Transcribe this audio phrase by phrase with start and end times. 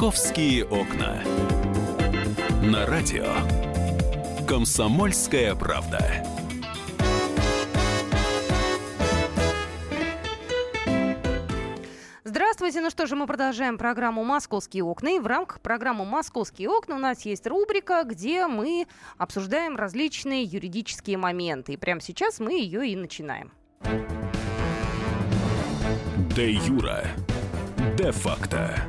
[0.00, 1.24] Московские окна.
[2.62, 3.34] На радио.
[4.46, 6.24] Комсомольская правда.
[12.22, 12.80] Здравствуйте.
[12.80, 15.16] Ну что же, мы продолжаем программу «Московские окна».
[15.16, 18.86] И в рамках программы «Московские окна» у нас есть рубрика, где мы
[19.16, 21.72] обсуждаем различные юридические моменты.
[21.72, 23.50] И прямо сейчас мы ее и начинаем.
[26.36, 27.04] Де юра.
[27.96, 28.80] Де факто.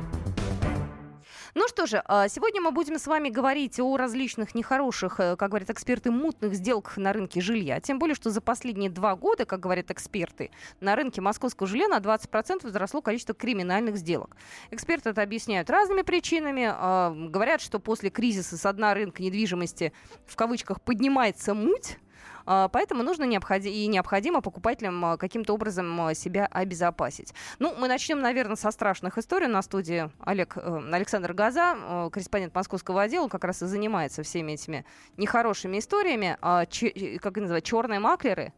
[1.60, 5.50] Ну что же, а, сегодня мы будем с вами говорить о различных нехороших, э, как
[5.50, 7.80] говорят эксперты, мутных сделках на рынке жилья.
[7.80, 10.50] Тем более, что за последние два года, как говорят эксперты,
[10.80, 14.38] на рынке московского жилья на 20% возросло количество криминальных сделок.
[14.70, 16.66] Эксперты это объясняют разными причинами.
[16.66, 19.92] А, говорят, что после кризиса с дна рынка недвижимости
[20.24, 21.98] в кавычках поднимается муть,
[22.44, 27.34] поэтому нужно необходи- и необходимо покупателям а, каким-то образом а, себя обезопасить.
[27.58, 29.46] Ну, мы начнем, наверное, со страшных историй.
[29.46, 34.52] На студии Олег, э, Александр Газа, э, корреспондент московского отдела, как раз и занимается всеми
[34.52, 34.84] этими
[35.16, 36.36] нехорошими историями.
[36.70, 37.64] Ч- как их называют?
[37.64, 38.52] Черные маклеры?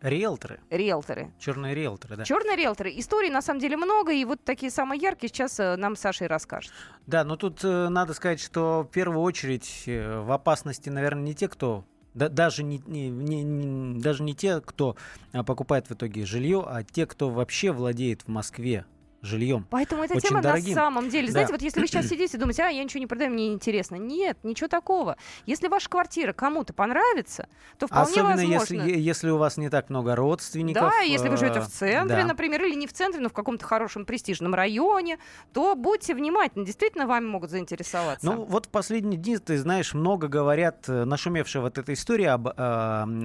[0.00, 0.60] Риэлторы.
[0.70, 1.32] Риэлторы.
[1.40, 2.24] Черные риэлторы, да.
[2.24, 2.92] Черные риэлторы.
[2.96, 6.28] Историй на самом деле много, и вот такие самые яркие сейчас э, нам Саша и
[6.28, 6.72] расскажет.
[7.06, 11.34] Да, но тут э, надо сказать, что в первую очередь э, в опасности, наверное, не
[11.34, 11.84] те, кто
[12.18, 14.96] да, даже, не, не, не, даже не те, кто
[15.32, 18.84] а, покупает в итоге жилье, а те, кто вообще владеет в Москве
[19.22, 19.66] жильем.
[19.70, 20.68] Поэтому эта тема дорогим.
[20.70, 21.26] на самом деле.
[21.26, 21.32] Да.
[21.32, 23.96] Знаете, вот если вы сейчас сидите и думаете, а, я ничего не продаю, мне интересно.
[23.96, 25.16] Нет, ничего такого.
[25.46, 28.74] Если ваша квартира кому-то понравится, то вполне Особенно возможно...
[28.74, 30.90] если, если у вас не так много родственников.
[30.90, 32.26] Да, если вы живете в э, центре, да.
[32.26, 35.18] например, или не в центре, но в каком-то хорошем престижном районе,
[35.52, 36.64] то будьте внимательны.
[36.64, 38.24] Действительно, вами могут заинтересоваться.
[38.24, 42.48] Ну, вот в последние дни, ты знаешь, много говорят, э, нашумевшая вот эта история об
[42.48, 42.52] э,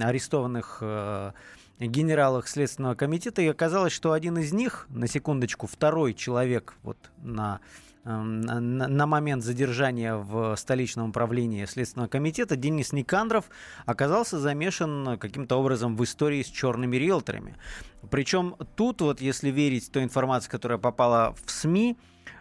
[0.02, 1.32] арестованных э,
[1.78, 7.60] генералах Следственного комитета, и оказалось, что один из них, на секундочку, второй человек вот на
[8.04, 13.46] эм, на, на момент задержания в столичном управлении Следственного комитета Денис Никандров
[13.86, 17.56] оказался замешан каким-то образом в истории с черными риэлторами.
[18.10, 21.96] Причем тут, вот если верить той информации, которая попала в СМИ,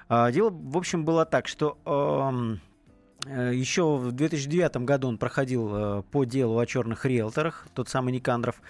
[0.09, 2.57] э, дело, в общем, было так, что Э,
[3.25, 8.61] Еще в 2009 году он проходил э, по делу о черных риэлторах, тот самый Никандров.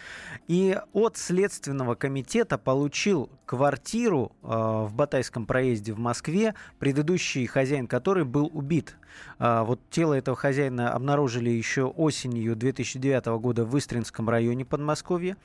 [0.48, 8.26] И от Следственного комитета получил квартиру э, в Батайском проезде в Москве, предыдущий хозяин которой
[8.26, 8.96] был убит.
[9.38, 15.38] Вот тело этого хозяина обнаружили еще осенью 2009 года в Истринском районе Подмосковья.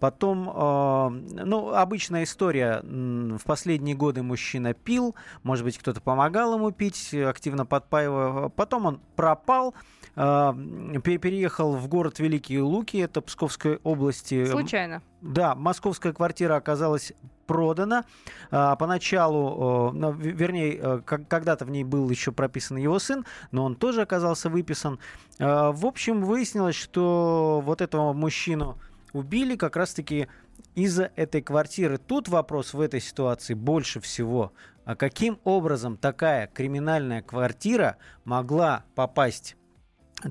[0.00, 2.80] Потом, ну, обычная история.
[2.82, 9.00] В последние годы мужчина пил, может быть, кто-то помогал ему пить, активно подпаивая Потом он
[9.16, 9.74] пропал,
[10.14, 10.54] а,
[11.02, 14.44] переехал в город Великие Луки, это Псковской области.
[14.46, 15.02] Случайно.
[15.20, 17.12] Да, московская квартира оказалась
[17.46, 18.04] продана.
[18.50, 24.02] А, поначалу, вернее, э, когда-то в ней был еще прописан его сын, но он тоже
[24.02, 24.98] оказался выписан.
[25.38, 28.78] А, в общем, выяснилось, что вот этого мужчину
[29.12, 30.28] убили как раз-таки
[30.74, 31.98] из-за этой квартиры.
[31.98, 34.52] Тут вопрос в этой ситуации больше всего.
[34.84, 39.56] А каким образом такая криминальная квартира могла попасть,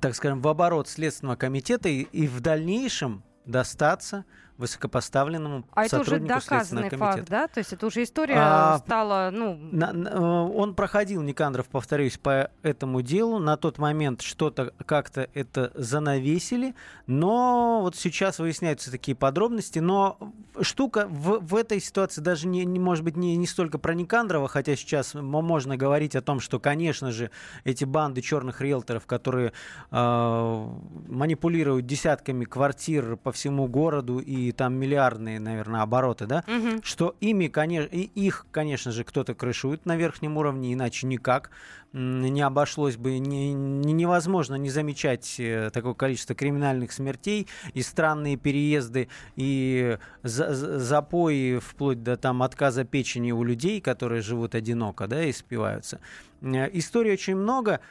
[0.01, 4.25] так скажем, в оборот Следственного комитета и, и в дальнейшем достаться
[4.61, 7.47] высокопоставленному а сотруднику это уже доказанный факт, да?
[7.47, 9.57] То есть это уже история а, стала, ну...
[9.71, 13.39] На, на, э, он проходил, Никандров, повторюсь, по этому делу.
[13.39, 16.75] На тот момент что-то как-то это занавесили,
[17.07, 19.79] но вот сейчас выясняются такие подробности.
[19.79, 20.17] Но
[20.61, 24.47] штука в, в этой ситуации даже не, не может быть не, не столько про Никандрова,
[24.47, 27.31] хотя сейчас можно говорить о том, что, конечно же,
[27.63, 29.53] эти банды черных риэлторов, которые
[29.91, 30.67] э,
[31.07, 36.81] манипулируют десятками квартир по всему городу и там миллиардные, наверное, обороты, да, угу.
[36.83, 41.51] что ими, конечно, и их, конечно же, кто-то крышует на верхнем уровне, иначе никак
[41.93, 48.37] не обошлось бы, не, не, невозможно не замечать э, такое количество криминальных смертей и странные
[48.37, 55.23] переезды, и за, запои вплоть до там отказа печени у людей, которые живут одиноко, да,
[55.23, 55.99] и спиваются.
[56.41, 57.81] Э, историй очень много.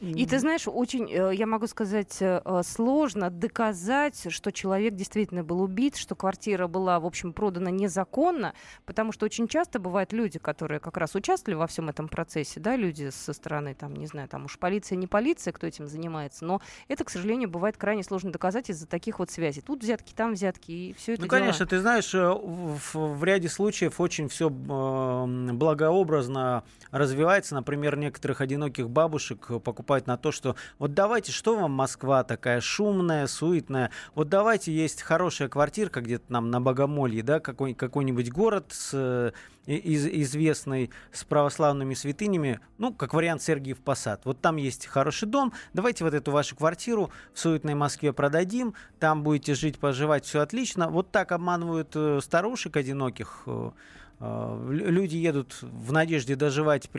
[0.00, 5.44] И ты знаешь, очень, э, я могу сказать, э, э, сложно доказать, что человек действительно
[5.44, 8.54] был убит, что квартира была, в общем, продана незаконно,
[8.86, 12.76] потому что очень часто бывают люди, которые как раз участвовали во всем этом процессе, да,
[12.76, 16.62] люди со стороны, там, не знаю, там уж полиция, не полиция, кто этим занимается, но
[16.88, 19.60] это, к сожалению, бывает крайне сложно доказать из-за таких вот связей.
[19.60, 21.38] Тут взятки, там взятки, и все это Ну, дела.
[21.38, 27.54] конечно, ты знаешь, в, в ряде случаев очень все благообразно развивается.
[27.54, 32.60] Например, некоторых одиноких бабушек покупают наступают на то, что вот давайте, что вам Москва такая
[32.60, 38.66] шумная, суетная, вот давайте есть хорошая квартирка где-то нам на Богомолье, да, какой, какой-нибудь город
[38.70, 39.32] с э,
[39.66, 44.22] из, известный с православными святынями, ну, как вариант Сергиев Посад.
[44.24, 49.22] Вот там есть хороший дом, давайте вот эту вашу квартиру в суетной Москве продадим, там
[49.22, 50.88] будете жить, поживать, все отлично.
[50.88, 53.70] Вот так обманывают э, старушек одиноких, э,
[54.20, 56.90] люди едут в надежде доживать в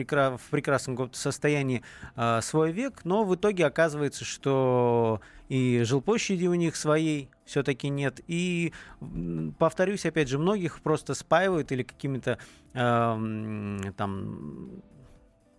[0.50, 1.82] прекрасном состоянии
[2.40, 8.20] свой век, но в итоге оказывается, что и жилплощади у них своей все-таки нет.
[8.26, 8.72] И,
[9.58, 12.38] повторюсь, опять же, многих просто спаивают или какими-то
[12.72, 14.82] э, там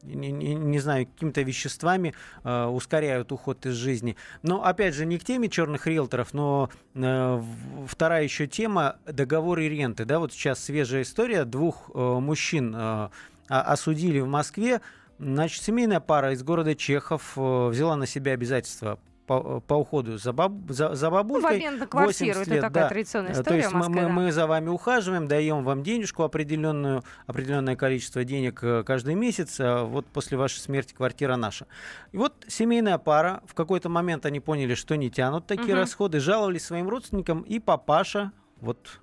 [0.03, 2.13] не, не, не знаю, какими-то веществами
[2.43, 4.15] э, ускоряют уход из жизни.
[4.41, 7.43] Но, опять же, не к теме черных риэлторов, но э,
[7.87, 10.05] вторая еще тема– договоры ренты.
[10.05, 11.45] Да, вот сейчас свежая история.
[11.45, 13.09] Двух э, мужчин э,
[13.47, 14.81] осудили в Москве.
[15.19, 20.33] Значит, семейная пара из города Чехов э, взяла на себя обязательства по, по уходу за,
[20.33, 21.59] баб, за, за бабулькой.
[21.59, 22.89] Ну, в на квартиру, лет, это такая да.
[22.89, 24.09] традиционная история То есть Москве, мы, да.
[24.09, 29.85] мы за вами ухаживаем, даем вам денежку определенную, определенное количество денег э, каждый месяц, а
[29.85, 31.67] вот после вашей смерти квартира наша.
[32.11, 35.81] И вот семейная пара, в какой-то момент они поняли, что не тянут такие угу.
[35.81, 38.99] расходы, жаловались своим родственникам, и папаша, вот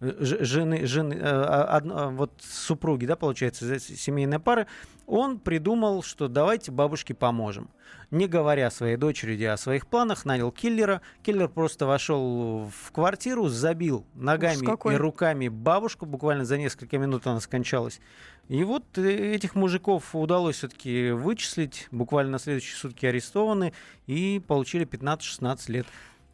[0.00, 4.66] жены, жены э, а, одно, вот супруги, да, получается, семейная пара,
[5.06, 7.68] он придумал, что давайте бабушке поможем.
[8.10, 11.00] Не говоря своей дочери о своих планах, нанял киллера.
[11.22, 16.06] Киллер просто вошел в квартиру, забил ногами и руками бабушку.
[16.06, 18.00] Буквально за несколько минут она скончалась.
[18.48, 21.86] И вот э, этих мужиков удалось все-таки вычислить.
[21.92, 23.72] Буквально на следующие сутки арестованы
[24.08, 25.86] и получили 15-16 лет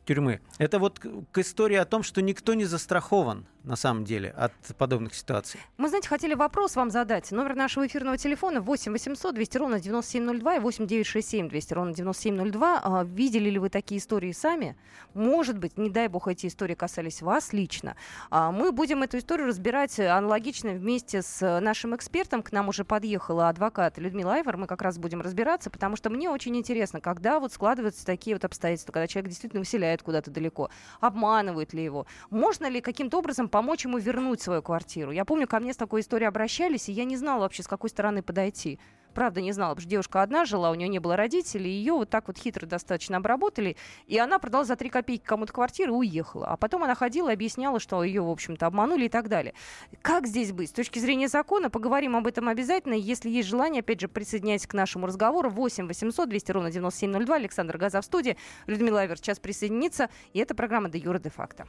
[0.07, 0.41] тюрьмы.
[0.59, 5.15] Это вот к истории о том, что никто не застрахован на самом деле от подобных
[5.15, 5.61] ситуаций.
[5.77, 7.33] Мы, знаете, хотели вопрос вам задать.
[7.33, 12.81] Номер нашего эфирного телефона 8 800 200 ровно 9702 и 8 967 200 ровно 9702.
[12.83, 14.77] А, видели ли вы такие истории сами?
[15.15, 17.97] Может быть, не дай бог, эти истории касались вас лично.
[18.31, 22.43] А, мы будем эту историю разбирать аналогично вместе с нашим экспертом.
[22.43, 24.57] К нам уже подъехала адвокат Людмила Айвар.
[24.57, 28.45] Мы как раз будем разбираться, потому что мне очень интересно, когда вот складываются такие вот
[28.45, 30.71] обстоятельства, когда человек действительно выселяет куда-то далеко,
[31.01, 35.11] обманывают ли его, можно ли каким-то образом помочь ему вернуть свою квартиру.
[35.11, 37.91] Я помню, ко мне с такой историей обращались, и я не знала вообще, с какой
[37.91, 38.79] стороны подойти
[39.17, 42.11] правда не знала, потому что девушка одна жила, у нее не было родителей, ее вот
[42.11, 43.77] так вот хитро достаточно обработали,
[44.07, 46.49] и она продала за три копейки кому-то квартиру и уехала.
[46.49, 49.55] А потом она ходила и объясняла, что ее, в общем-то, обманули и так далее.
[50.03, 50.69] Как здесь быть?
[50.69, 52.93] С точки зрения закона поговорим об этом обязательно.
[52.93, 55.49] Если есть желание, опять же, присоединяйтесь к нашему разговору.
[55.49, 57.37] 8 800 200 ровно 9702.
[57.37, 58.37] Александр Газа в студии.
[58.67, 60.11] Людмила Авер сейчас присоединится.
[60.35, 61.67] И это программа «Де Юра де факто».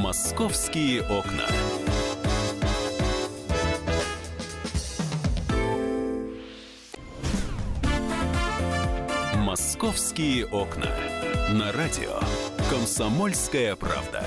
[0.00, 1.44] «Московские окна».
[9.58, 10.86] «Московские окна».
[11.50, 12.20] На радио
[12.70, 14.24] «Комсомольская правда».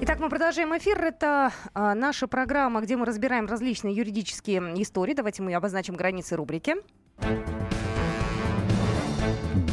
[0.00, 0.98] Итак, мы продолжаем эфир.
[1.04, 5.12] Это а, наша программа, где мы разбираем различные юридические истории.
[5.12, 6.76] Давайте мы обозначим границы рубрики.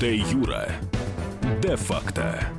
[0.02, 0.68] Де Юра.
[1.62, 2.57] Де факто.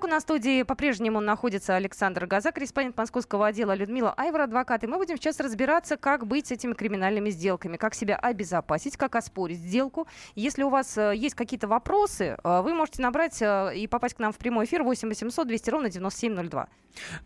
[0.00, 4.82] Итак, у нас в студии по-прежнему находится Александр Газа, корреспондент московского отдела Людмила Айвара, адвокат.
[4.82, 9.14] И мы будем сейчас разбираться, как быть с этими криминальными сделками, как себя обезопасить, как
[9.14, 10.06] оспорить сделку.
[10.36, 14.20] Если у вас э, есть какие-то вопросы, э, вы можете набрать э, и попасть к
[14.20, 16.68] нам в прямой эфир 8 800 200 ровно 9702.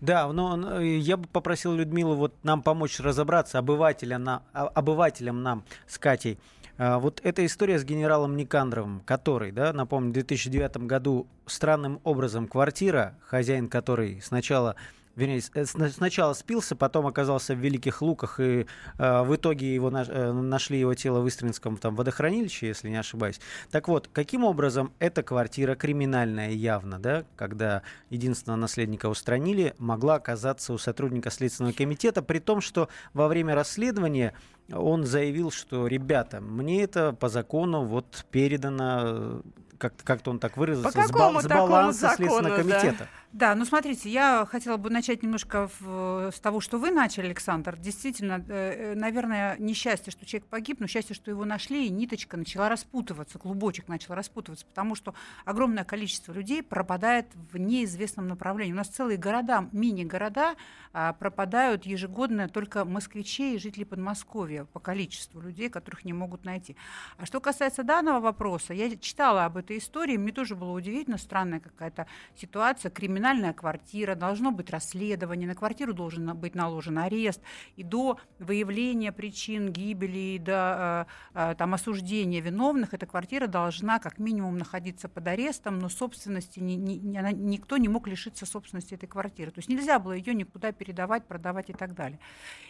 [0.01, 5.63] Да, но я бы попросил Людмилу вот нам помочь разобраться, обывателя на, а, обывателям нам
[5.87, 6.41] с Катей,
[6.79, 13.15] вот эта история с генералом Никандровым, который, да, напомню, в 2009 году странным образом квартира,
[13.27, 14.75] хозяин которой сначала
[15.17, 18.67] вернее, э, сначала спился, потом оказался в Великих Луках, и
[18.99, 22.97] э, в итоге его наш, э, нашли его тело в Истринском там, водохранилище, если не
[22.97, 23.41] ошибаюсь.
[23.71, 30.73] Так вот, каким образом эта квартира криминальная явно, да, когда единственного наследника устранили, могла оказаться
[30.73, 34.35] у сотрудника Следственного комитета, при том, что во время расследования
[34.73, 39.43] он заявил, что, ребята, мне это по закону вот передано
[39.91, 42.99] как-то как он так выразился, По какому с, баланса закону, Следственного комитета.
[42.99, 43.09] Да?
[43.35, 47.77] Да, ну смотрите, я хотела бы начать немножко в, с того, что вы начали, Александр.
[47.77, 52.37] Действительно, э, э, наверное, несчастье, что человек погиб, но счастье, что его нашли, и ниточка
[52.37, 55.15] начала распутываться, клубочек начал распутываться, потому что
[55.45, 58.73] огромное количество людей пропадает в неизвестном направлении.
[58.73, 60.55] У нас целые города, мини-города
[60.93, 66.77] а, пропадают ежегодно только москвичей и жителей Подмосковья по количеству людей, которых не могут найти.
[67.19, 71.19] А что касается данного вопроса, я читала об этой этой истории, мне тоже было удивительно,
[71.19, 72.91] странная какая-то ситуация.
[72.91, 77.41] Криминальная квартира, должно быть расследование, на квартиру должен быть наложен арест,
[77.77, 83.99] и до выявления причин гибели, и до э, э, там, осуждения виновных, эта квартира должна
[83.99, 88.95] как минимум находиться под арестом, но собственности ни, ни, она, никто не мог лишиться собственности
[88.95, 89.51] этой квартиры.
[89.51, 92.19] То есть нельзя было ее никуда передавать, продавать и так далее.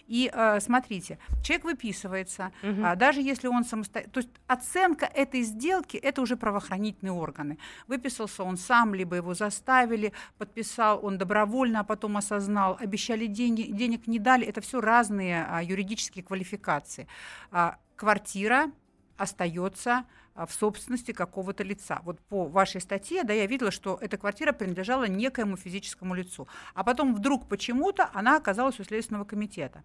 [0.06, 2.82] И э, смотрите, человек выписывается, угу.
[2.96, 4.12] даже если он самостоятельно...
[4.12, 6.36] То есть оценка этой сделки– это уже
[6.84, 7.58] правоохранительные органы.
[7.88, 14.06] Выписался он сам, либо его заставили, подписал он добровольно, а потом осознал, обещали деньги, денег
[14.06, 14.46] не дали.
[14.46, 17.06] Это все разные а, юридические квалификации.
[17.50, 18.70] А, квартира
[19.16, 22.00] остается в собственности какого-то лица.
[22.04, 26.48] Вот по вашей статье, да, я видела, что эта квартира принадлежала некоему физическому лицу.
[26.74, 29.82] А потом вдруг почему-то она оказалась у Следственного комитета.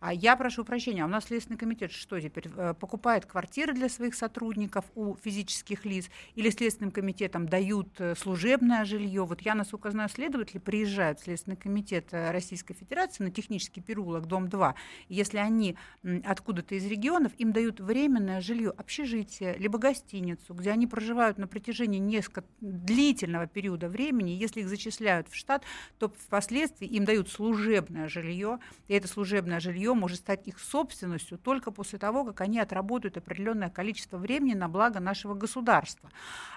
[0.00, 3.88] А я прошу прощения, а у нас Следственный комитет что теперь э, покупает квартиры для
[3.88, 9.24] своих сотрудников у физических лиц или Следственным комитетом дают э, служебное жилье?
[9.24, 14.26] Вот я, насколько знаю, следователи приезжают в Следственный комитет э, Российской Федерации на технический переулок,
[14.26, 14.74] дом 2.
[15.08, 15.76] И если они
[16.24, 21.46] откуда-то из регионов, им дают временное жилье, общежитие, либо гостиницу, гостиницу, где они проживают на
[21.46, 25.64] протяжении несколько длительного периода времени, если их зачисляют в штат,
[25.98, 28.58] то впоследствии им дают служебное жилье,
[28.88, 33.68] и это служебное жилье может стать их собственностью только после того, как они отработают определенное
[33.68, 36.10] количество времени на благо нашего государства.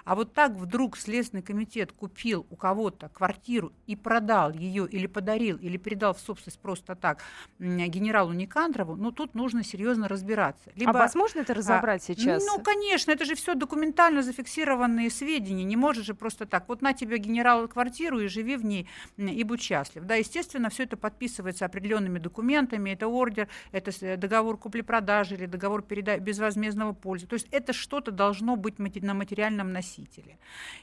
[0.04, 5.58] А вот так вдруг Следственный комитет купил у кого-то квартиру и продал ее или подарил,
[5.58, 7.22] или передал в собственность просто так
[7.58, 10.70] генералу Никандрову, ну тут нужно серьезно разбираться.
[10.74, 12.44] Либо, а возможно это разобрать а, сейчас?
[12.46, 15.64] Ну, конечно, это же все документально зафиксированные сведения.
[15.64, 16.68] Не можешь же просто так.
[16.68, 20.04] Вот на тебе генерал квартиру и живи в ней и будь счастлив.
[20.04, 22.90] Да, естественно, все это подписывается определенными документами.
[22.90, 27.26] Это ордер, это договор купли-продажи или договор переда- безвозмездного пользы.
[27.26, 30.38] То есть это что-то должно быть на материальном носителе.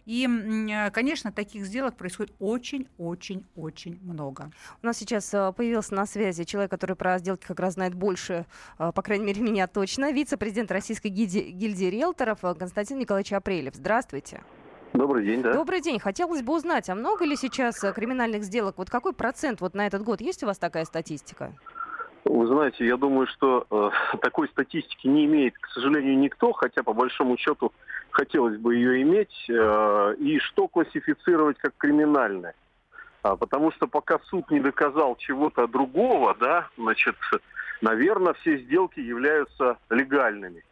[0.05, 0.27] И,
[0.93, 4.51] конечно, таких сделок происходит очень-очень-очень много.
[4.81, 8.45] У нас сейчас э, появился на связи человек, который про сделки как раз знает больше,
[8.79, 10.11] э, по крайней мере, меня точно.
[10.11, 13.75] Вице-президент Российской гильдии риэлторов Сахаров Константин Николаевич Апрелев.
[13.75, 14.41] Здравствуйте.
[14.93, 15.53] Добрый день, да.
[15.53, 15.99] Добрый день.
[15.99, 18.75] Хотелось бы узнать, а много ли сейчас э, криминальных сделок?
[18.77, 20.21] Вот какой процент вот на этот год?
[20.21, 21.51] Есть у вас такая статистика?
[22.25, 26.93] Вы знаете, я думаю, что э, такой статистики не имеет, к сожалению, никто, хотя по
[26.93, 27.71] большому счету
[28.11, 29.49] хотелось бы ее иметь.
[29.49, 32.53] Э, и что классифицировать как криминальное?
[33.23, 37.15] А, потому что пока суд не доказал чего-то другого, да, значит,
[37.81, 40.63] наверное, все сделки являются легальными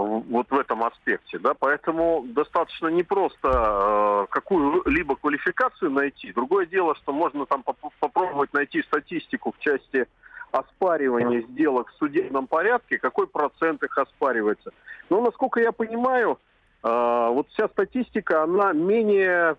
[0.00, 1.38] вот в этом аспекте.
[1.38, 1.54] Да?
[1.54, 6.32] Поэтому достаточно непросто э, какую-либо квалификацию найти.
[6.32, 10.06] Другое дело, что можно там поп- попробовать найти статистику в части
[10.52, 14.72] оспаривания сделок в судебном порядке, какой процент их оспаривается.
[15.10, 16.38] Но, насколько я понимаю,
[16.82, 19.56] э, вот вся статистика, она менее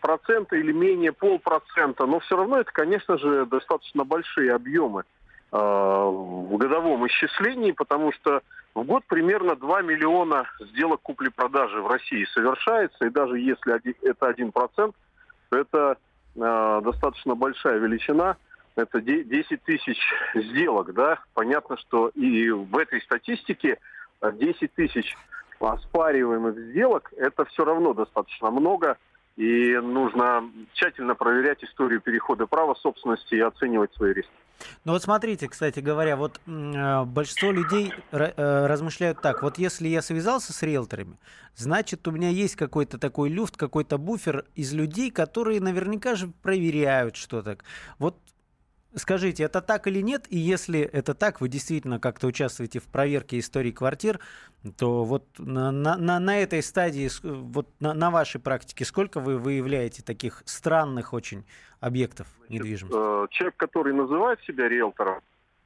[0.00, 5.04] процента или менее полпроцента, но все равно это, конечно же, достаточно большие объемы
[5.52, 8.42] в годовом исчислении, потому что
[8.74, 14.94] в год примерно 2 миллиона сделок купли-продажи в России совершается, и даже если это 1%,
[15.50, 15.98] то это
[16.36, 18.36] э, достаточно большая величина,
[18.76, 19.98] это 10 тысяч
[20.34, 23.78] сделок, да, понятно, что и в этой статистике
[24.22, 25.16] 10 тысяч
[25.58, 28.96] оспариваемых сделок, это все равно достаточно много,
[29.36, 34.30] и нужно тщательно проверять историю перехода права собственности и оценивать свои риски.
[34.84, 40.02] Ну вот смотрите, кстати говоря, вот э, большинство людей э, размышляют так, вот если я
[40.02, 41.18] связался с риэлторами,
[41.56, 47.16] значит у меня есть какой-то такой люфт, какой-то буфер из людей, которые наверняка же проверяют
[47.16, 47.58] что-то.
[47.98, 48.16] Вот
[48.94, 50.26] Скажите, это так или нет?
[50.30, 54.18] И если это так, вы действительно как-то участвуете в проверке истории квартир,
[54.76, 60.02] то вот на, на, на этой стадии, вот на, на вашей практике, сколько вы выявляете
[60.02, 61.44] таких странных очень
[61.78, 62.96] объектов недвижимости?
[62.96, 65.20] Э, человек, который называет себя риэлтором,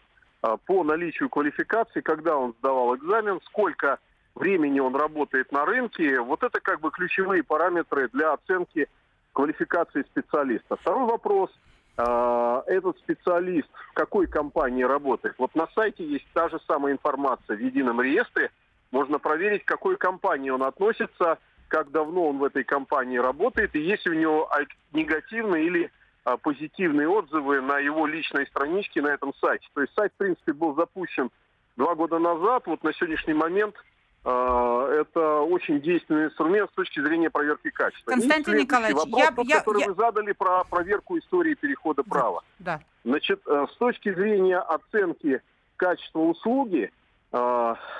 [0.66, 4.00] по наличию квалификации, когда он сдавал экзамен, сколько
[4.36, 6.22] времени он работает на рынке.
[6.22, 8.88] Вот это как бы ключевые параметры для оценки
[9.34, 10.76] квалификации специалиста.
[10.76, 11.50] Второй вопрос.
[11.98, 15.36] А, этот специалист в какой компании работает?
[15.38, 18.52] Вот на сайте есть та же самая информация в едином реестре.
[18.92, 23.80] Можно проверить, к какой компании он относится, как давно он в этой компании работает, и
[23.80, 24.50] есть у него
[24.94, 25.92] негативные или
[26.24, 29.68] а, позитивные отзывы на его личной страничке на этом сайте.
[29.74, 31.30] То есть сайт, в принципе, был запущен
[31.78, 32.64] два года назад.
[32.66, 33.76] Вот на сегодняшний момент
[34.24, 38.10] а, это очень действенный инструмент с точки зрения проверки качества.
[38.10, 39.88] Константин Николаевич, вопрос, я, тот, я, который я...
[39.88, 42.44] вы задали про проверку истории перехода права.
[42.58, 42.82] Да.
[43.04, 45.42] Значит, э, с точки зрения оценки
[45.76, 46.92] качества услуги,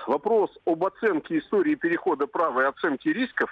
[0.08, 3.50] вопрос об оценке истории перехода права и оценке рисков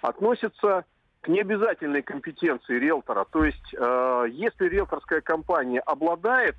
[0.00, 0.84] относится
[1.22, 3.24] к необязательной компетенции риэлтора.
[3.24, 6.54] То есть, э, если риэлторская компания обладает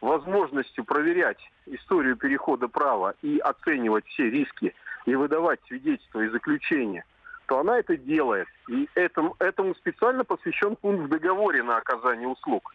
[0.00, 4.74] возможностью проверять историю перехода права и оценивать все риски
[5.06, 7.04] и выдавать свидетельства и заключения,
[7.46, 8.46] то она это делает.
[8.68, 12.72] И этому, этому специально посвящен пункт в договоре на оказание услуг.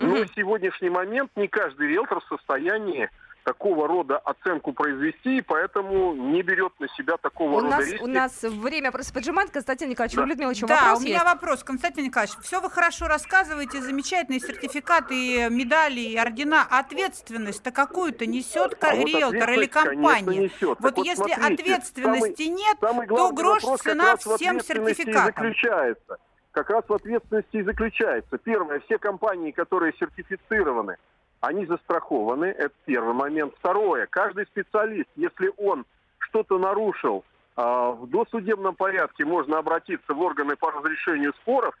[0.00, 3.08] Но в сегодняшний момент не каждый риэлтор в состоянии
[3.46, 8.02] такого рода оценку произвести, и поэтому не берет на себя такого У рода нас, риски.
[8.02, 9.50] у нас время просто поджимает.
[9.52, 10.22] Константин Николаевич, Да.
[10.24, 11.24] у Людмилы еще да, вопрос у меня есть.
[11.24, 12.34] вопрос, Константин Николаевич.
[12.42, 16.66] Все вы хорошо рассказываете, замечательные сертификаты, медали и ордена.
[16.68, 20.38] Ответственность-то какую-то несет А вот риэлтор или ответственность, конечно, компания?
[20.40, 20.78] несет.
[20.80, 25.26] Вот Так если смотрите, ответственности нет, Самый то грош цена всем сертификатам.
[25.26, 26.16] заключается.
[26.50, 28.38] Как раз в ответственности и заключается.
[28.38, 30.96] Первое, все компании, которые сертифицированы,
[31.40, 32.46] они застрахованы.
[32.46, 33.54] Это первый момент.
[33.58, 35.84] Второе, каждый специалист, если он
[36.18, 37.24] что-то нарушил,
[37.56, 41.74] а, в досудебном порядке можно обратиться в органы по разрешению споров.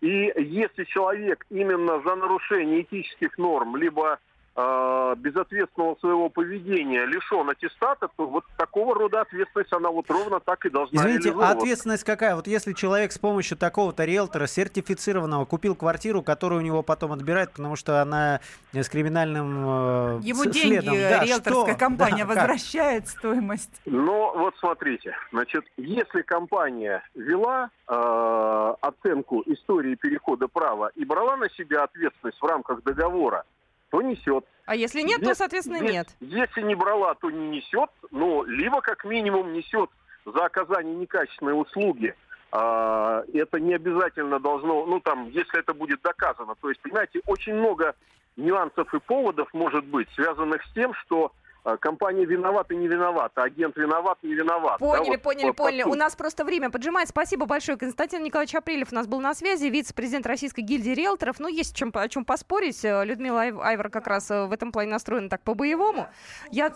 [0.00, 4.18] И если человек именно за нарушение этических норм, либо
[4.56, 10.64] э, безответственного своего поведения лишен аттестата, то вот такого рода ответственность, она вот ровно так
[10.66, 12.36] и должна Извините, а ответственность какая?
[12.36, 17.52] Вот если человек с помощью такого-то риэлтора сертифицированного купил квартиру, которую у него потом отбирают,
[17.52, 18.40] потому что она
[18.72, 20.94] с криминальным э, Ему с- деньги следом.
[20.94, 21.78] Да, риэлторская что?
[21.78, 22.36] компания Да, как?
[22.36, 23.80] возвращает стоимость.
[23.86, 31.48] Но вот смотрите, значит, если компания вела э, оценку истории перехода права и брала на
[31.50, 33.44] себя ответственность в рамках договора,
[33.92, 34.44] то несет.
[34.64, 36.08] А если нет, то, Если- соответственно, если- нет.
[36.20, 39.90] Если не брала, то не несет, но либо как минимум несет
[40.24, 42.14] за оказание некачественной услуги.
[42.52, 46.54] А, это не обязательно должно, ну там, если это будет доказано.
[46.60, 47.94] То есть, понимаете, очень много
[48.36, 51.32] нюансов и поводов может быть, связанных с тем, что
[51.80, 54.78] компания виновата, не виновата, агент виноват, не виноват.
[54.80, 55.82] Да, Поняли, вот поняли, по- по поняли.
[55.84, 57.08] У нас просто время поджимает.
[57.08, 57.78] Спасибо большое.
[57.78, 61.38] Константин Николаевич Апрелев у нас был на связи, вице-президент Российской гильдии риэлторов.
[61.38, 62.84] Ну, есть чем, о чем поспорить.
[62.84, 66.08] Э, Людмила Ай- Айвар как раз э, в этом плане настроена так по-боевому.
[66.50, 66.72] Я...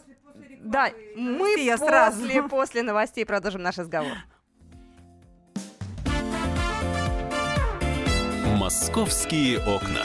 [0.61, 2.49] Да, мы я после, сразу.
[2.49, 4.13] после новостей продолжим наш разговор.
[8.59, 10.03] Московские окна.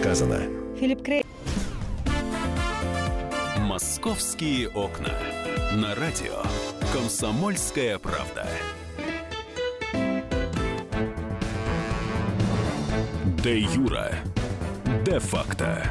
[0.00, 0.40] Сказано.
[0.78, 1.24] Филипп Крей.
[3.58, 5.12] Московские окна.
[5.72, 6.42] На радио.
[6.92, 8.46] Комсомольская правда.
[13.42, 14.14] Де Юра.
[15.04, 15.82] Де факто.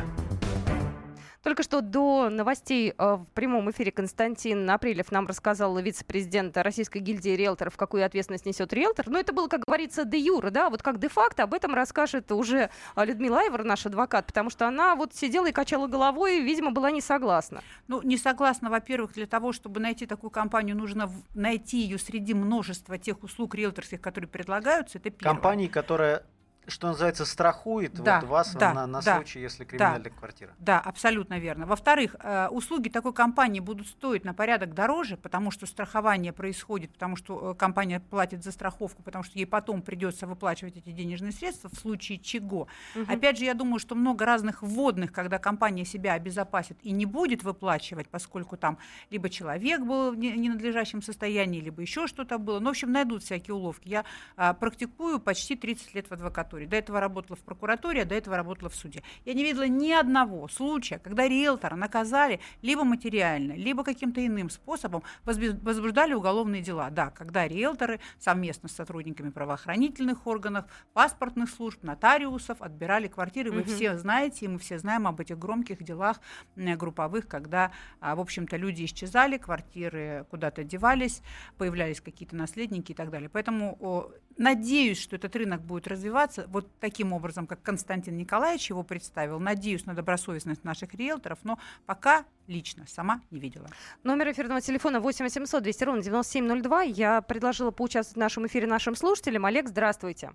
[1.58, 7.32] Только что до новостей э, в прямом эфире Константин Апрелев нам рассказал вице-президент Российской гильдии
[7.32, 9.10] риэлторов, какую ответственность несет риэлтор.
[9.10, 12.70] Но это было, как говорится, де юра, да, вот как де-факто об этом расскажет уже
[12.96, 16.70] э, Людмила Айвар, наш адвокат, потому что она вот сидела и качала головой и, видимо,
[16.70, 17.63] была не согласна.
[17.88, 23.00] Ну, не согласна, во-первых, для того, чтобы найти такую компанию, нужно найти ее среди множества
[23.00, 25.00] тех услуг риэлторских, которые предлагаются.
[25.00, 25.34] Это первое.
[25.34, 26.24] Компании, которая,
[26.68, 30.52] что называется, страхует Да, вот вас да, на, на да, случай, если криминальная квартира.
[30.60, 31.66] Да, абсолютно верно.
[31.66, 37.16] Во-вторых, э, услуги такой компании будут стоить на порядок дороже, потому что страхование происходит, потому
[37.16, 41.70] что э, компания платит за страховку, потому что ей потом придется выплачивать эти денежные средства
[41.70, 42.68] в случае чего.
[42.96, 43.12] Мгм.
[43.12, 47.44] Опять же, я думаю, что много разных вводных, когда компания себя обезопасит и не будет
[47.44, 48.78] выплачивать, поскольку там
[49.10, 52.60] либо человек был в не- ненадлежащем состоянии, либо еще что-то было.
[52.60, 53.88] Ну, в общем, найдут всякие уловки.
[53.88, 54.04] Я
[54.36, 56.57] а, практикую почти 30 лет в адвокатуре.
[56.58, 56.65] Истории.
[56.65, 59.04] До этого работала в прокуратуре, а до этого работала в суде.
[59.26, 65.04] Я не видела ни одного случая, когда риэлтора наказали либо материально, либо каким-то иным способом
[65.24, 66.89] возбуждали уголовные дела.
[66.89, 73.52] Да, когда риэлторы совместно с сотрудниками правоохранительных органов, паспортных служб, нотариусов отбирали квартиры.
[73.52, 73.70] Вы угу.
[73.70, 76.20] все знаете, и мы все знаем об этих громких делах
[76.56, 81.22] групповых, когда, а, в общем-то, люди исчезали, квартиры куда-то девались,
[81.58, 83.30] появлялись какие-то наследники и так далее.
[83.30, 89.40] Поэтому надеюсь, что этот рынок будет развиваться вот таким образом, как Константин Николаевич его представил.
[89.40, 93.68] Надеюсь на добросовестность наших риэлторов, но пока лично сама не видела.
[94.04, 96.82] Номер эфирного телефона 8 800 200 ровно 9702.
[96.84, 99.46] Я предложила поучаствовать в нашем эфире нашим слушателям.
[99.46, 100.32] Олег, здравствуйте.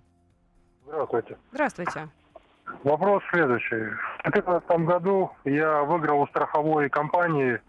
[0.85, 1.37] Здравствуйте.
[1.51, 2.09] Здравствуйте.
[2.83, 3.91] Вопрос следующий.
[4.19, 7.59] В 2015 году я выиграл у страховой компании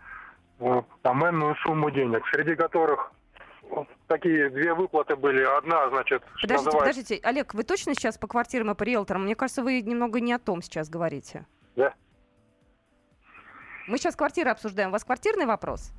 [0.60, 3.12] э, там энную сумму денег, среди которых
[4.06, 5.42] такие две выплаты были.
[5.42, 6.78] Одна, значит, Подождите, называется...
[6.78, 7.20] подождите.
[7.22, 9.24] Олег, вы точно сейчас по квартирам и по риэлторам?
[9.24, 11.46] Мне кажется, вы немного не о том сейчас говорите.
[11.76, 11.94] Да.
[13.86, 14.90] Мы сейчас квартиры обсуждаем.
[14.90, 15.92] У вас квартирный вопрос?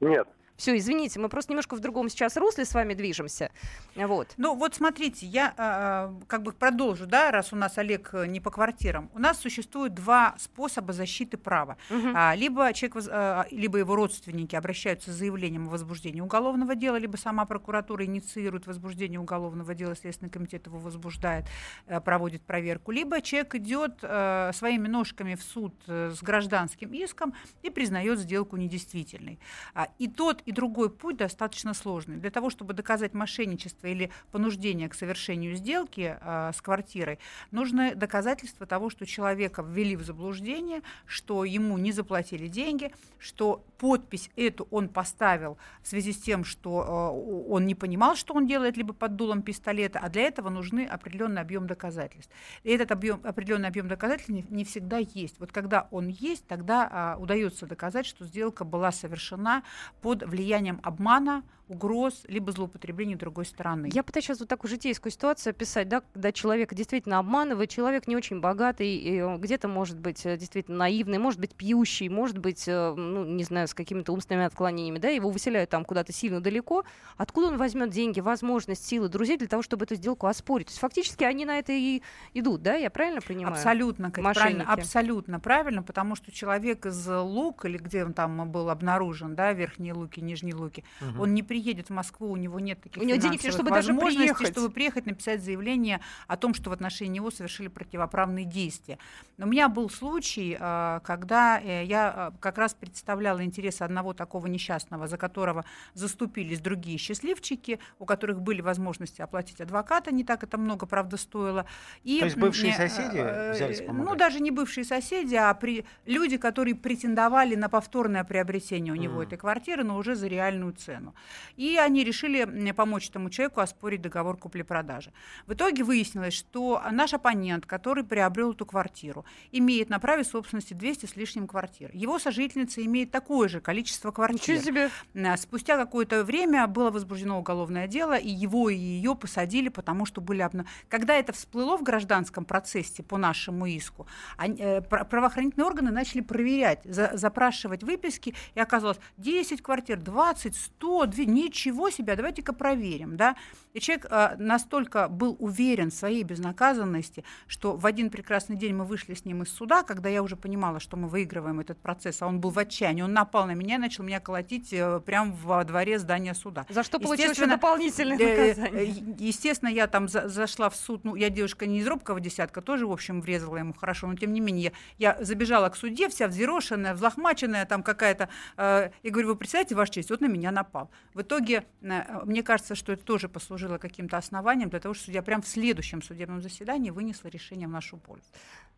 [0.00, 0.28] Нет.
[0.56, 3.50] Все, извините, мы просто немножко в другом сейчас русле с вами движемся.
[3.94, 4.34] Вот.
[4.36, 8.40] Ну вот смотрите, я э, как бы продолжу, да, раз у нас Олег э, не
[8.40, 9.10] по квартирам.
[9.14, 11.76] У нас существует два способа защиты права.
[11.90, 12.08] Угу.
[12.14, 17.16] А, либо человек, э, либо его родственники обращаются с заявлением о возбуждении уголовного дела, либо
[17.16, 21.46] сама прокуратура инициирует возбуждение уголовного дела, Следственный комитет его возбуждает,
[21.86, 22.92] э, проводит проверку.
[22.92, 28.56] Либо человек идет э, своими ножками в суд э, с гражданским иском и признает сделку
[28.56, 29.38] недействительной.
[29.74, 32.16] А, и тот, и другой путь достаточно сложный.
[32.16, 37.18] Для того, чтобы доказать мошенничество или понуждение к совершению сделки э, с квартирой,
[37.50, 44.30] нужно доказательство того, что человека ввели в заблуждение, что ему не заплатили деньги, что подпись
[44.36, 48.76] эту он поставил в связи с тем, что э, он не понимал, что он делает,
[48.76, 52.32] либо под дулом пистолета, а для этого нужны определенный объем доказательств.
[52.62, 55.40] И этот объем, определенный объем доказательств не, не всегда есть.
[55.40, 59.64] Вот когда он есть, тогда э, удается доказать, что сделка была совершена
[60.00, 60.35] под влиянием
[60.82, 63.90] обмана, угроз, либо злоупотребления другой стороны.
[63.92, 68.16] Я пытаюсь сейчас вот такую житейскую ситуацию описать, да, когда человек действительно обманывает, человек не
[68.16, 73.24] очень богатый, где-то может быть э, действительно наивный, может быть пьющий, может быть, э, ну,
[73.24, 76.84] не знаю, с какими-то умственными отклонениями, да, его выселяют там куда-то сильно далеко.
[77.16, 80.68] Откуда он возьмет деньги, возможность, силы друзей для того, чтобы эту сделку оспорить?
[80.68, 82.02] То есть фактически они на это и
[82.34, 83.54] идут, да, я правильно понимаю?
[83.54, 88.70] Абсолютно, Кать, правильно, абсолютно правильно, потому что человек из Лук, или где он там был
[88.70, 91.22] обнаружен, да, верхние Луки, нижние Луки, угу.
[91.22, 94.48] он не приедет в Москву, у него нет таких у него денег, чтобы даже приехать.
[94.48, 98.98] чтобы приехать, написать заявление о том, что в отношении него совершили противоправные действия.
[99.38, 104.12] Но у меня был случай, а, когда э, я а, как раз представляла интересы одного
[104.12, 105.64] такого несчастного, за которого
[105.94, 111.64] заступились другие счастливчики, у которых были возможности оплатить адвоката, не так это много, правда, стоило.
[112.04, 114.10] И, То есть бывшие соседи э, взялись помогать?
[114.10, 115.86] Ну, даже не бывшие соседи, а при...
[116.04, 119.26] люди, которые претендовали на повторное приобретение у него mm.
[119.26, 121.14] этой квартиры, но уже за реальную цену.
[121.56, 125.12] И они решили помочь этому человеку оспорить договор купли-продажи.
[125.46, 131.06] В итоге выяснилось, что наш оппонент, который приобрел эту квартиру, имеет на праве собственности 200
[131.06, 131.90] с лишним квартир.
[131.92, 134.58] Его сожительница имеет такое же количество квартир.
[134.66, 134.90] себе.
[135.36, 140.42] Спустя какое-то время было возбуждено уголовное дело, и его и ее посадили, потому что были
[140.42, 140.66] обна...
[140.88, 144.06] Когда это всплыло в гражданском процессе по нашему иску,
[144.36, 151.06] они, э, правоохранительные органы начали проверять, за, запрашивать выписки, и оказалось 10 квартир, 20, 100,
[151.06, 153.36] 2, ничего себе, давайте-ка проверим, да.
[153.74, 158.84] И человек э, настолько был уверен в своей безнаказанности, что в один прекрасный день мы
[158.84, 162.26] вышли с ним из суда, когда я уже понимала, что мы выигрываем этот процесс, а
[162.26, 165.64] он был в отчаянии, он напал на меня и начал меня колотить э, прямо во
[165.64, 166.64] дворе здания суда.
[166.68, 169.04] За что получилось дополнительное э, наказание?
[169.18, 172.86] Естественно, я там за, зашла в суд, ну, я девушка не из робкого десятка, тоже,
[172.86, 176.28] в общем, врезала ему хорошо, но тем не менее, я, я забежала к суде, вся
[176.28, 180.90] взъерошенная, взлохмаченная, там какая-то, э, и говорю, вы представляете, Ваша честь, вот на меня напал.
[181.14, 185.22] В итоге Э, мне кажется, что это тоже послужило каким-то основанием для того, что судья
[185.22, 188.26] прямо в следующем судебном заседании вынесла решение в нашу пользу.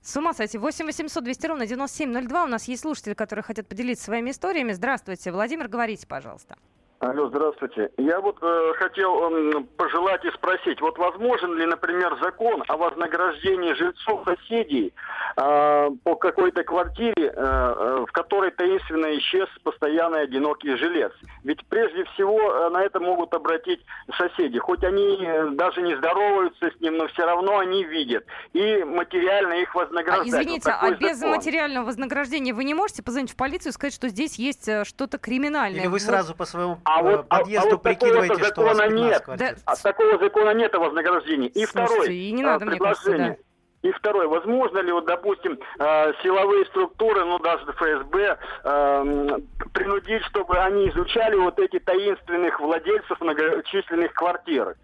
[0.02, 0.58] С ума сойти.
[0.58, 2.44] 8 800 200 ровно 9702.
[2.44, 4.72] У нас есть слушатели, которые хотят поделиться своими историями.
[4.72, 5.32] Здравствуйте.
[5.32, 6.56] Владимир, говорите, пожалуйста.
[7.00, 7.90] Алло, здравствуйте.
[7.96, 13.72] Я вот э, хотел э, пожелать и спросить, вот возможен ли, например, закон о вознаграждении
[13.74, 14.92] жильцов соседей
[15.36, 21.12] э, по какой-то квартире, э, э, в которой таинственно исчез постоянный одинокий жилец.
[21.44, 23.78] Ведь прежде всего э, на это могут обратить
[24.16, 24.58] соседи.
[24.58, 28.24] Хоть они э, даже не здороваются с ним, но все равно они видят.
[28.54, 30.26] И материально их А, вознаграждать.
[30.26, 31.36] извините, Вот а без закон.
[31.36, 35.78] материального вознаграждения вы не можете позвонить в полицию и сказать, что здесь есть что-то криминальное?
[35.78, 36.02] Или вы Вот.
[36.02, 38.88] сразу по своему А э, вот- а- а подъезду вот прикидываете, что у вас закона
[38.88, 39.22] 15 нет.
[39.24, 39.54] квартир?
[39.54, 41.48] Да, А такого закона нет о вознаграждении.
[41.48, 43.38] И Слушайте, второй и не э, надо, мне кажется, предложение.
[43.82, 49.38] И второе, возможно ли, вот, допустим, э, силовые структуры, ну даже ФСБ, э,
[49.72, 54.74] принудить, чтобы они изучали вот эти таинственных владельцев многочисленных квартир?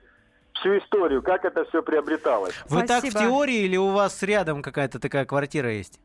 [0.53, 2.55] Всю историю, как это все приобреталось.
[2.69, 5.99] Вы так в теории или у вас рядом какая-то такая квартира есть?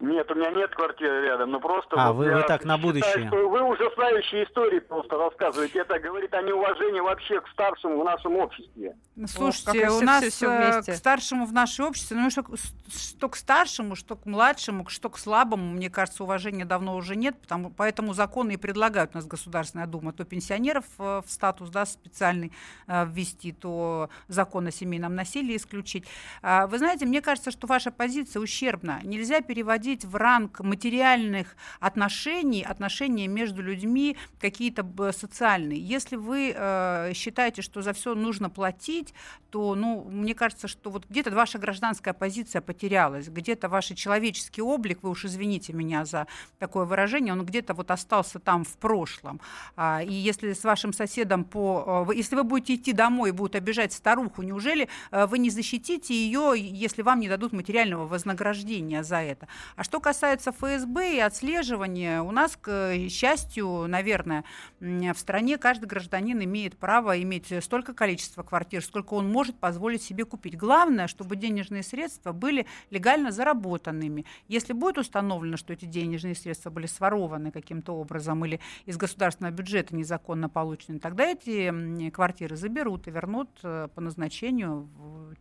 [0.00, 1.96] Нет, у меня нет квартиры рядом, но просто...
[1.98, 3.26] А, вот вы- я вы так на считаю, будущее.
[3.26, 5.80] что вы ужасающие истории просто рассказываете.
[5.80, 8.96] Это говорит о неуважении вообще к старшему в нашем обществе.
[9.26, 10.92] Слушайте, как раз у нас всё э, вместе.
[10.92, 12.50] к старшему в нашей обществе, ну что, к-
[12.96, 17.36] что к старшему, что к младшему, что к слабому, мне кажется, уважения давно уже нет,
[17.40, 21.84] потому, поэтому законы и предлагают у нас Государственная Дума, то пенсионеров э, в статус да,
[21.86, 22.52] специальный
[22.86, 26.04] э, ввести, то закон о семейном насилии исключить.
[26.40, 29.00] А, Вы знаете, мне кажется, что ваша позиция ущербна.
[29.02, 35.80] Нельзя переводить в ранг материальных отношений, отношения между людьми какие-то социальные.
[35.80, 39.14] Если вы э, считаете, что за все нужно платить,
[39.50, 44.98] то, ну, мне кажется, что вот где-то ваша гражданская позиция потерялась, где-то ваш человеческий облик,
[45.02, 46.26] вы уж извините меня за
[46.58, 49.40] такое выражение, он где-то вот остался там в прошлом.
[49.76, 52.06] А, и если с вашим соседом по...
[52.10, 56.14] э, Если вы будете идти домой и будут обижать старуху, неужели э, вы не защитите
[56.14, 59.48] ее, если вам не дадут материального вознаграждения за это?
[59.78, 64.42] А что касается ФСБ и отслеживания, у нас, к э, счастью, наверное,
[64.80, 70.24] в стране каждый гражданин имеет право иметь столько количества квартир, сколько он может позволить себе
[70.24, 70.56] купить.
[70.56, 74.26] Главное, чтобы денежные средства были легально заработанными.
[74.48, 79.94] Если будет установлено, что эти денежные средства были сворованы каким-то образом или из государственного бюджета
[79.94, 84.88] незаконно получены, тогда эти квартиры заберут и вернут э, по назначению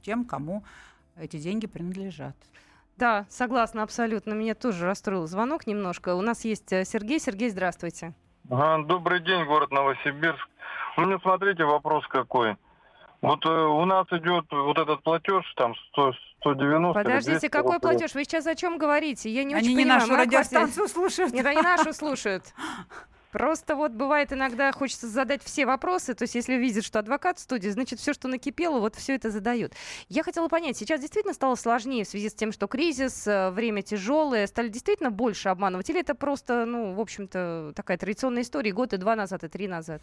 [0.04, 0.64] тем, кому
[1.16, 2.36] эти деньги принадлежат.
[2.98, 4.34] Да, согласна абсолютно.
[4.34, 6.16] Меня тоже расстроил звонок немножко.
[6.16, 7.20] У нас есть э, Сергей.
[7.20, 8.14] Сергей, здравствуйте.
[8.50, 10.48] Ага, добрый день, город Новосибирск.
[10.98, 12.56] У меня, смотрите, вопрос какой.
[13.22, 17.80] Вот э, у нас идет вот этот платеж, там 100, 190 или Подождите, 200 какой
[17.80, 18.16] платеж?
[18.16, 19.30] Вы сейчас о чем говорите?
[19.30, 20.02] Я не Они очень не понимаю.
[20.02, 21.34] нашу радиостанцию слушают.
[21.34, 22.46] Нет, они нашу слушают.
[23.38, 27.42] Просто вот бывает иногда хочется задать все вопросы, то есть если видят, что адвокат в
[27.42, 29.74] студии, значит все, что накипело, вот все это задают.
[30.10, 33.84] Я хотела понять, сейчас действительно стало сложнее в связи с тем, что кризис, э, время
[33.84, 38.94] тяжелое, стали действительно больше обманывать, или это просто, ну, в общем-то, такая традиционная история, год
[38.94, 40.02] и два назад, и три назад?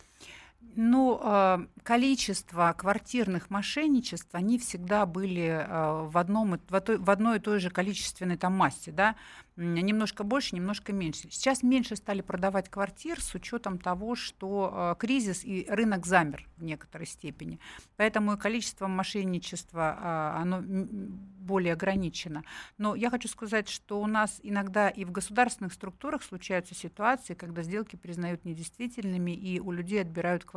[0.76, 7.60] Ну, э, количество квартирных мошенничеств, они всегда были э, в, одном, в, одной и той
[7.60, 9.14] же количественной там массе, да,
[9.56, 11.28] немножко больше, немножко меньше.
[11.30, 16.64] Сейчас меньше стали продавать квартир с учетом того, что э, кризис и рынок замер в
[16.64, 17.60] некоторой степени.
[17.96, 22.42] Поэтому и количество мошенничества, оно более ограничено.
[22.78, 27.62] Но я хочу сказать, что у нас иногда и в государственных структурах случаются ситуации, когда
[27.62, 30.53] сделки признают недействительными и у людей отбирают квартиры.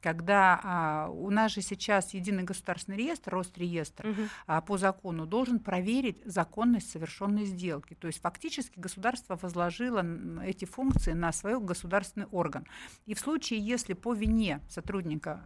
[0.00, 4.14] Когда а, у нас же сейчас единый государственный реестр, Росреестр,
[4.46, 7.94] а, по закону должен проверить законность совершенной сделки.
[7.94, 10.04] То есть фактически государство возложило
[10.42, 12.66] эти функции на свой государственный орган.
[13.06, 15.42] И в случае, если по вине сотрудника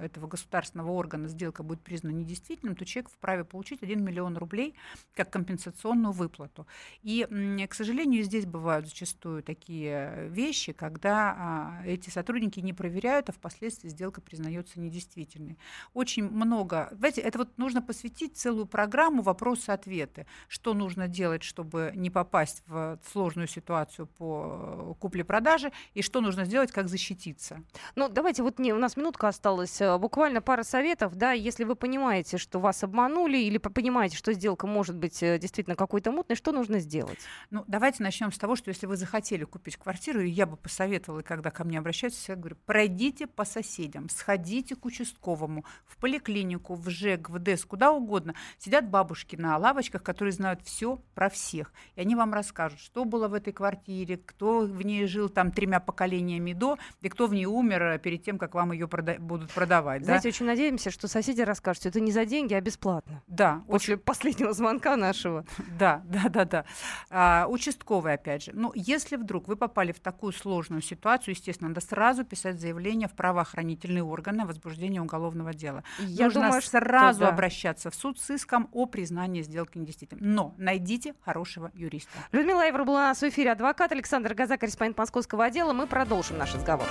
[0.00, 4.74] э, этого государственного органа сделка будет признана недействительным, то человек вправе получить 1 миллион рублей
[5.14, 6.66] как компенсационную выплату.
[7.02, 7.26] И,
[7.68, 13.88] к сожалению, здесь бывают зачастую такие вещи, когда а, эти сотрудники не проверяют, а впоследствии
[13.88, 15.58] сделка признается недействительной.
[15.94, 16.88] Очень много.
[16.92, 20.26] Знаете, это вот нужно посвятить целую программу вопросы-ответы.
[20.46, 26.44] Что нужно делать, чтобы не попасть в сложную ситуацию по э, купле-продаже, и что нужно
[26.44, 27.62] сделать, как защититься.
[27.96, 29.80] Ну, давайте, вот не, у нас минутка осталась.
[29.80, 34.32] э, Буквально пара советов, да, если вы понимаете, что вас обманули, или по- понимаете, что
[34.32, 37.18] сделка может быть э, действительно какой-то мутной, что нужно сделать?
[37.50, 41.22] Ну, давайте начнем с того, что если вы захотели купить квартиру, и я бы посоветовала,
[41.22, 46.88] когда ко мне обращаются, я говорю, пройдите по соседям, сходите к участковому, в поликлинику, в
[46.88, 48.34] ЖЭК, в ДЭС, куда угодно.
[48.58, 51.72] Сидят бабушки на лавочках, которые знают все про всех.
[51.96, 55.80] И они вам расскажут, что было в этой квартире, кто в ней жил там тремя
[55.80, 60.02] поколениями до, и кто в ней умер э, перед тем, как вам ее будут продавать.
[60.02, 60.06] да.
[60.06, 63.22] Знаете, очень надеемся, что соседи расскажут, что это не за деньги, а бесплатно.
[63.26, 65.44] Да, Да, После последнего звонка нашего.
[65.78, 66.64] Да, да, да, да.
[67.08, 68.52] А, участковый, опять же.
[68.52, 73.12] Ну, если вдруг вы попали в такую сложную ситуацию, естественно, надо сразу писать заявление в
[73.12, 75.84] правоохранительные органы о возбуждении уголовного дела.
[75.98, 77.28] Я Нужно думаю, что сразу да.
[77.28, 80.22] обращаться в суд с иском о признании сделки недействительной.
[80.22, 82.10] Но найдите хорошего юриста.
[82.32, 83.52] Людмила Айвер была у нас в эфире.
[83.52, 85.72] Адвокат Александр Газа, корреспондент московского отдела.
[85.72, 86.86] Мы продолжим наш разговор.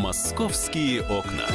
[0.00, 1.46] «Московские окна».